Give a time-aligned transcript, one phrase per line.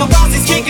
[0.00, 0.69] My body's kicking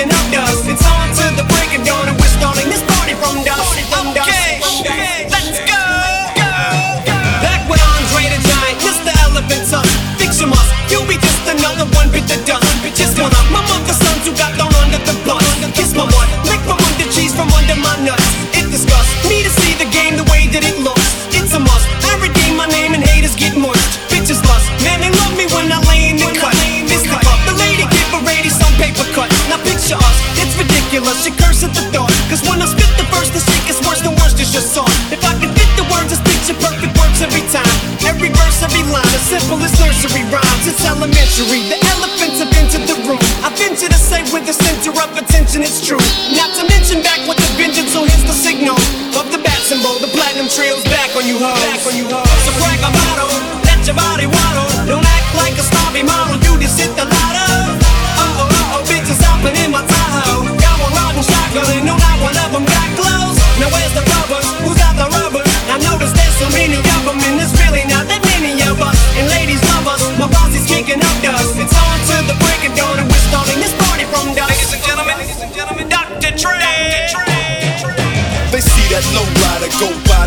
[51.40, 51.69] back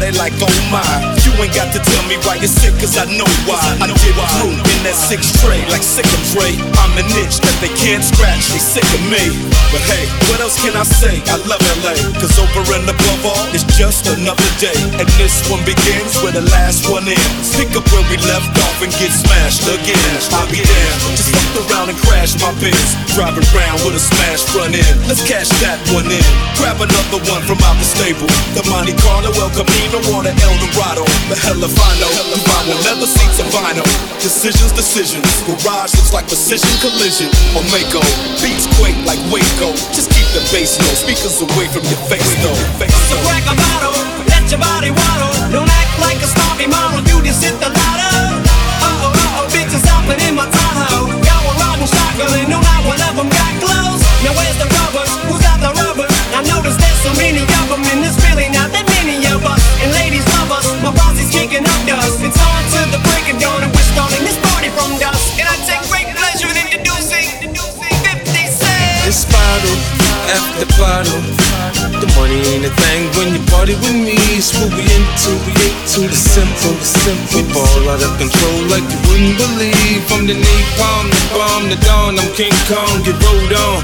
[0.03, 0.83] they like, oh my.
[1.23, 3.63] You ain't got to tell me why you're sick, cause I know why.
[3.79, 3.87] I
[4.35, 6.51] through in that six tray, like sick of Dre.
[6.83, 9.23] I'm the niche that they can't scratch, they sick of me.
[9.71, 11.23] But hey, what else can I say?
[11.31, 14.75] I love LA, cause over and above all, it's just another day.
[14.99, 17.47] And this one begins where the last one ends.
[17.55, 20.13] Pick up where we left off and get smashed again.
[20.35, 20.99] I'll be damned.
[21.15, 22.91] Just fucked around and crashed my Benz.
[23.15, 24.97] Driving around with a smashed front end.
[25.07, 26.27] Let's cash that one in.
[26.59, 28.27] Grab another one from out the stable.
[28.53, 31.07] The Monte Carlo, El Camino, or the El Dorado.
[31.31, 32.11] The hell if I know.
[32.11, 33.85] I will never see to vinyl.
[34.21, 35.25] Decisions, decisions.
[35.45, 37.29] Garage looks like precision collision.
[37.55, 38.01] Or Mako.
[38.41, 39.73] Beats quake like Waco.
[39.93, 40.93] Just keep the bass low.
[40.93, 42.57] Speakers away from your face though.
[43.09, 44.12] So crack a
[69.63, 69.79] bottle
[70.35, 71.21] after bottle.
[71.99, 74.15] The money ain't a thing when you party with me.
[74.35, 77.39] It's what we into, we into the simple, the simple.
[77.39, 80.03] We ball out of control like you wouldn't believe.
[80.09, 82.19] From the napalm, the bomb, the dawn.
[82.19, 83.79] I'm King Kong, get rolled on.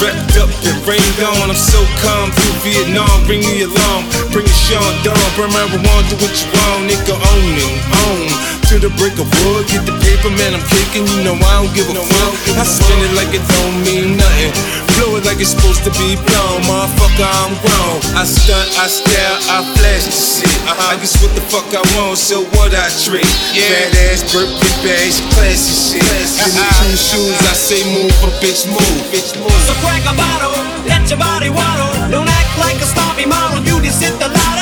[0.00, 1.48] Wrapped up and rained on.
[1.48, 3.16] I'm so calm through Vietnam.
[3.24, 5.28] Bring me along, bring it Sean Dawn.
[5.38, 7.14] Burn marijuana, do what you want, nigga.
[7.16, 8.28] Own it, own.
[8.68, 10.56] To the brick of wood, get the paper, man.
[10.56, 12.34] I'm kicking, you know I don't give a fuck.
[12.60, 14.52] I spin it like it don't mean nothing.
[15.00, 17.24] Blow it like it's supposed to be blown, motherfucker.
[17.24, 17.96] I'm grown.
[18.12, 20.52] I stunt, I stare, I flash the shit.
[20.68, 20.92] Uh-huh.
[20.92, 23.24] I guess what the fuck I want, so what I trick.
[23.24, 26.04] Fat ass, birthday bags, classy shit.
[26.04, 29.62] Give me two shoes, I say move, a bitch move, bitch move.
[29.64, 30.54] So crack a bottle,
[30.84, 31.92] let your body waddle.
[32.12, 34.61] Don't act like a snobby model, you just hit the lotto.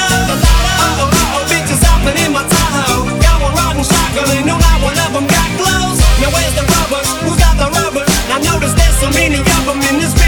[9.70, 10.19] I'm in this